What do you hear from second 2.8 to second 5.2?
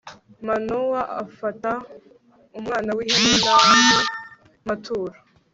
w'ihene n'andi maturo